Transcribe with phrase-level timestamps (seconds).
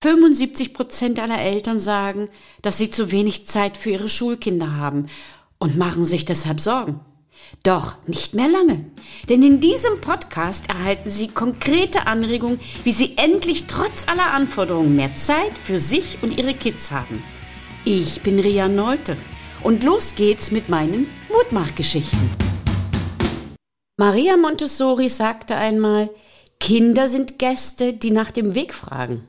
[0.00, 2.28] 75 Prozent aller Eltern sagen,
[2.62, 5.06] dass sie zu wenig Zeit für ihre Schulkinder haben
[5.58, 7.00] und machen sich deshalb Sorgen.
[7.64, 8.84] Doch nicht mehr lange,
[9.28, 15.14] denn in diesem Podcast erhalten Sie konkrete Anregungen, wie Sie endlich trotz aller Anforderungen mehr
[15.14, 17.22] Zeit für sich und Ihre Kids haben.
[17.84, 19.16] Ich bin Ria Neute
[19.64, 22.30] und los geht's mit meinen Mutmachgeschichten.
[23.96, 26.10] Maria Montessori sagte einmal,
[26.60, 29.24] Kinder sind Gäste, die nach dem Weg fragen.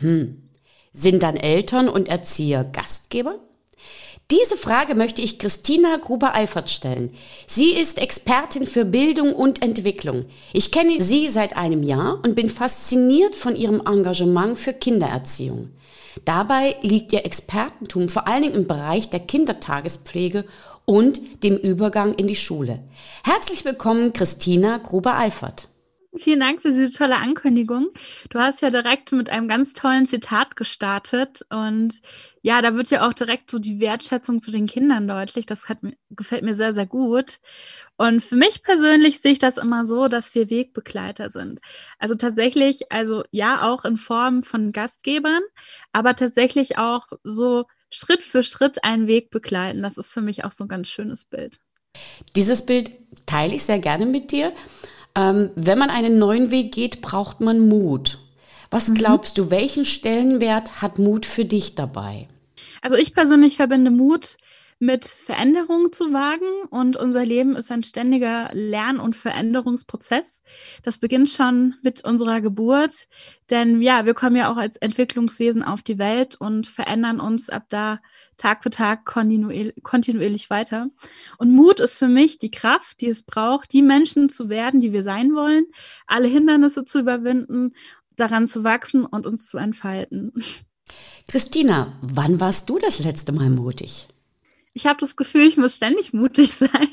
[0.00, 0.50] Hm.
[0.92, 3.38] Sind dann Eltern und Erzieher Gastgeber?
[4.30, 7.12] Diese Frage möchte ich Christina Gruber-Eifert stellen.
[7.48, 10.24] Sie ist Expertin für Bildung und Entwicklung.
[10.52, 15.70] Ich kenne sie seit einem Jahr und bin fasziniert von ihrem Engagement für Kindererziehung.
[16.24, 20.44] Dabei liegt ihr Expertentum vor allen Dingen im Bereich der Kindertagespflege
[20.84, 22.80] und dem Übergang in die Schule.
[23.24, 25.69] Herzlich willkommen, Christina Gruber-Eifert.
[26.20, 27.88] Vielen Dank für diese tolle Ankündigung.
[28.28, 32.00] Du hast ja direkt mit einem ganz tollen Zitat gestartet und
[32.42, 35.46] ja, da wird ja auch direkt so die Wertschätzung zu den Kindern deutlich.
[35.46, 35.78] Das hat,
[36.10, 37.38] gefällt mir sehr, sehr gut.
[37.96, 41.60] Und für mich persönlich sehe ich das immer so, dass wir Wegbegleiter sind.
[41.98, 45.42] Also tatsächlich, also ja, auch in Form von Gastgebern,
[45.92, 49.82] aber tatsächlich auch so Schritt für Schritt einen Weg begleiten.
[49.82, 51.60] Das ist für mich auch so ein ganz schönes Bild.
[52.36, 52.92] Dieses Bild
[53.26, 54.52] teile ich sehr gerne mit dir.
[55.14, 58.18] Ähm, wenn man einen neuen Weg geht, braucht man Mut.
[58.70, 58.94] Was mhm.
[58.94, 62.28] glaubst du, welchen Stellenwert hat Mut für dich dabei?
[62.82, 64.36] Also ich persönlich verbinde Mut
[64.82, 70.42] mit Veränderungen zu wagen und unser Leben ist ein ständiger Lern- und Veränderungsprozess.
[70.82, 73.06] Das beginnt schon mit unserer Geburt,
[73.50, 77.64] denn ja, wir kommen ja auch als Entwicklungswesen auf die Welt und verändern uns ab
[77.68, 78.00] da
[78.38, 80.88] Tag für Tag kontinuierlich, kontinuierlich weiter.
[81.36, 84.94] Und Mut ist für mich die Kraft, die es braucht, die Menschen zu werden, die
[84.94, 85.66] wir sein wollen,
[86.06, 87.74] alle Hindernisse zu überwinden,
[88.16, 90.32] daran zu wachsen und uns zu entfalten.
[91.28, 94.08] Christina, wann warst du das letzte Mal mutig?
[94.72, 96.88] Ich habe das Gefühl, ich muss ständig mutig sein.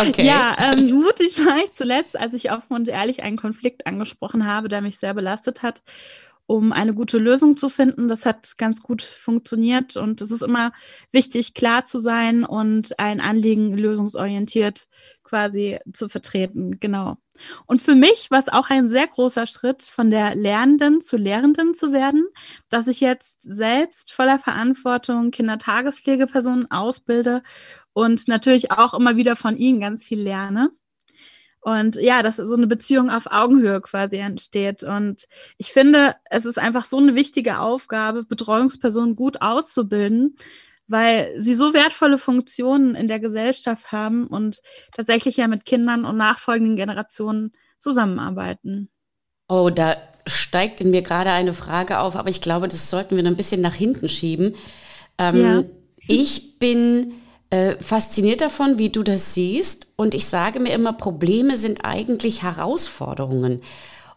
[0.00, 0.26] Okay.
[0.26, 4.68] Ja, ähm, mutig war ich zuletzt, als ich offen und ehrlich einen Konflikt angesprochen habe,
[4.68, 5.82] der mich sehr belastet hat,
[6.52, 8.08] um eine gute Lösung zu finden.
[8.08, 10.72] Das hat ganz gut funktioniert und es ist immer
[11.10, 14.86] wichtig, klar zu sein und ein Anliegen lösungsorientiert
[15.24, 16.78] quasi zu vertreten.
[16.78, 17.16] Genau.
[17.64, 21.72] Und für mich war es auch ein sehr großer Schritt, von der Lernenden zu Lehrenden
[21.72, 22.26] zu werden,
[22.68, 27.42] dass ich jetzt selbst voller Verantwortung Kindertagespflegepersonen ausbilde
[27.94, 30.70] und natürlich auch immer wieder von ihnen ganz viel lerne.
[31.62, 34.82] Und ja, dass so eine Beziehung auf Augenhöhe quasi entsteht.
[34.82, 35.26] Und
[35.58, 40.36] ich finde, es ist einfach so eine wichtige Aufgabe, Betreuungspersonen gut auszubilden,
[40.88, 44.60] weil sie so wertvolle Funktionen in der Gesellschaft haben und
[44.94, 48.90] tatsächlich ja mit Kindern und nachfolgenden Generationen zusammenarbeiten.
[49.48, 49.96] Oh, da
[50.26, 53.36] steigt in mir gerade eine Frage auf, aber ich glaube, das sollten wir noch ein
[53.36, 54.56] bisschen nach hinten schieben.
[55.16, 55.64] Ähm, ja.
[56.08, 57.14] Ich bin
[57.52, 62.42] äh, fasziniert davon, wie du das siehst und ich sage mir immer, Probleme sind eigentlich
[62.42, 63.60] Herausforderungen.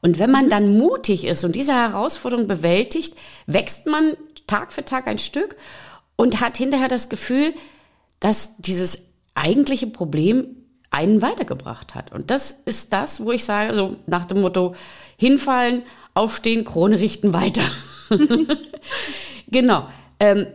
[0.01, 0.49] Und wenn man mhm.
[0.49, 3.13] dann mutig ist und diese Herausforderung bewältigt,
[3.45, 4.15] wächst man
[4.47, 5.57] Tag für Tag ein Stück
[6.15, 7.53] und hat hinterher das Gefühl,
[8.21, 10.47] dass dieses eigentliche Problem
[10.89, 12.13] einen weitergebracht hat.
[12.13, 14.75] Und das ist das, wo ich sage, so nach dem Motto,
[15.17, 17.63] hinfallen, aufstehen, Krone richten, weiter.
[19.49, 19.89] genau.
[20.21, 20.47] Ähm,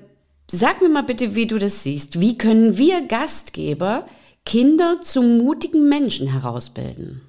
[0.51, 2.21] sag mir mal bitte, wie du das siehst.
[2.21, 4.07] Wie können wir Gastgeber
[4.45, 7.23] Kinder zu mutigen Menschen herausbilden?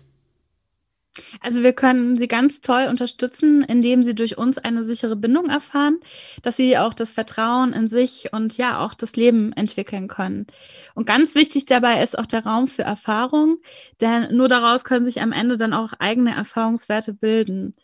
[1.42, 6.00] Also wir können sie ganz toll unterstützen, indem sie durch uns eine sichere Bindung erfahren,
[6.42, 10.48] dass sie auch das Vertrauen in sich und ja auch das Leben entwickeln können.
[10.96, 13.58] Und ganz wichtig dabei ist auch der Raum für Erfahrung,
[14.00, 17.76] denn nur daraus können sich am Ende dann auch eigene Erfahrungswerte bilden.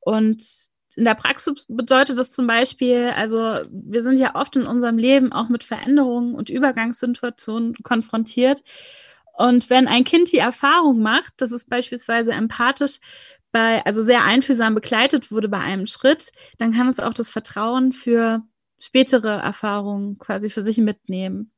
[0.00, 4.98] Und in der Praxis bedeutet das zum Beispiel, also wir sind ja oft in unserem
[4.98, 8.62] Leben auch mit Veränderungen und Übergangssituationen konfrontiert.
[9.36, 12.98] Und wenn ein Kind die Erfahrung macht, dass es beispielsweise empathisch
[13.50, 17.92] bei, also sehr einfühlsam begleitet wurde bei einem Schritt, dann kann es auch das Vertrauen
[17.92, 18.42] für
[18.78, 21.52] spätere Erfahrungen quasi für sich mitnehmen.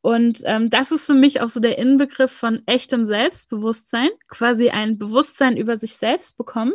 [0.00, 4.98] Und ähm, das ist für mich auch so der Inbegriff von echtem Selbstbewusstsein, quasi ein
[4.98, 6.72] Bewusstsein über sich selbst bekommen,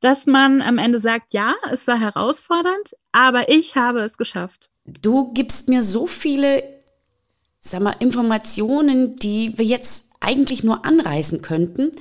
[0.00, 4.70] dass man am Ende sagt, ja, es war herausfordernd, aber ich habe es geschafft.
[4.84, 6.62] Du gibst mir so viele
[7.60, 11.92] sag mal, Informationen, die wir jetzt eigentlich nur anreißen könnten.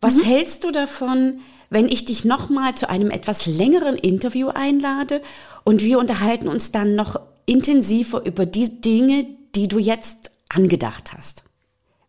[0.00, 0.22] Was mhm.
[0.24, 1.40] hältst du davon,
[1.70, 5.20] wenn ich dich nochmal zu einem etwas längeren Interview einlade
[5.64, 11.44] und wir unterhalten uns dann noch intensiver über die Dinge, die du jetzt angedacht hast?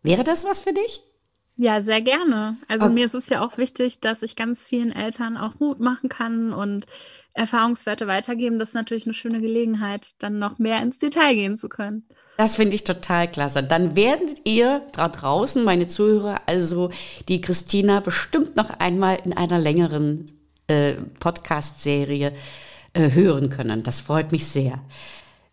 [0.02, 1.02] Wäre das was für dich?
[1.60, 2.56] Ja, sehr gerne.
[2.68, 2.94] Also okay.
[2.94, 6.54] mir ist es ja auch wichtig, dass ich ganz vielen Eltern auch Mut machen kann
[6.54, 6.86] und
[7.34, 8.58] Erfahrungswerte weitergeben.
[8.58, 12.06] Das ist natürlich eine schöne Gelegenheit, dann noch mehr ins Detail gehen zu können.
[12.38, 13.62] Das finde ich total klasse.
[13.62, 16.88] Dann werdet ihr da draußen, meine Zuhörer, also
[17.28, 20.24] die Christina bestimmt noch einmal in einer längeren
[20.66, 22.32] äh, Podcast-Serie
[22.94, 23.82] äh, hören können.
[23.82, 24.78] Das freut mich sehr.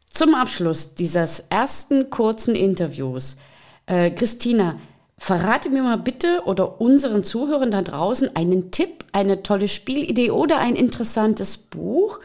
[0.10, 3.36] Zum Abschluss dieses ersten kurzen Interviews,
[3.88, 4.78] äh, Christina,
[5.18, 10.60] verrate mir mal bitte oder unseren Zuhörern da draußen einen Tipp, eine tolle Spielidee oder
[10.60, 12.20] ein interessantes Buch,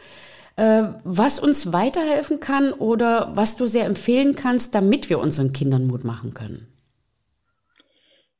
[0.55, 5.87] äh, was uns weiterhelfen kann oder was du sehr empfehlen kannst, damit wir unseren Kindern
[5.87, 6.67] Mut machen können.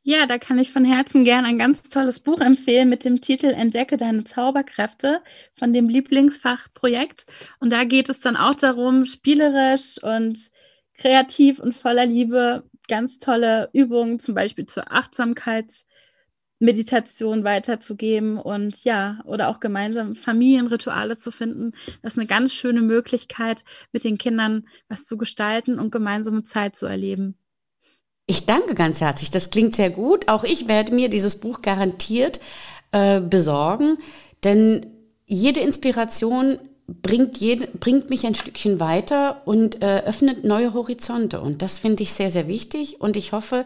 [0.06, 3.48] Ja, da kann ich von Herzen gern ein ganz tolles Buch empfehlen mit dem Titel
[3.48, 5.22] Entdecke deine Zauberkräfte
[5.56, 7.26] von dem Lieblingsfachprojekt.
[7.62, 10.38] Und da geht es dann auch darum, spielerisch und
[10.96, 19.50] kreativ und voller Liebe ganz tolle Übungen, zum Beispiel zur Achtsamkeitsmeditation weiterzugeben und ja, oder
[19.50, 21.72] auch gemeinsam Familienrituale zu finden.
[22.02, 26.76] Das ist eine ganz schöne Möglichkeit, mit den Kindern was zu gestalten und gemeinsame Zeit
[26.76, 27.38] zu erleben.
[28.26, 29.32] Ich danke ganz herzlich.
[29.32, 30.30] Das klingt sehr gut.
[30.30, 32.40] Auch ich werde mir dieses Buch garantiert
[32.92, 33.98] äh, besorgen,
[34.44, 34.86] denn
[35.26, 36.58] jede Inspiration
[36.88, 41.42] bringt, jede, bringt mich ein Stückchen weiter und äh, öffnet neue Horizonte.
[41.42, 43.00] Und das finde ich sehr, sehr wichtig.
[43.02, 43.66] Und ich hoffe,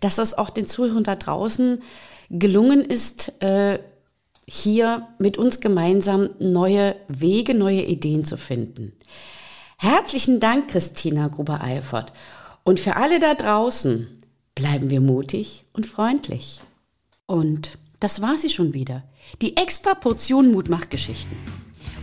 [0.00, 1.82] dass es auch den Zuhörern da draußen
[2.30, 3.78] gelungen ist, äh,
[4.48, 8.92] hier mit uns gemeinsam neue Wege, neue Ideen zu finden.
[9.78, 12.12] Herzlichen Dank, Christina Gruber-Eifert.
[12.64, 14.08] Und für alle da draußen,
[14.54, 16.60] bleiben wir mutig und freundlich.
[17.26, 19.02] Und das war sie schon wieder.
[19.42, 21.36] Die extra Portion Mut macht Geschichten.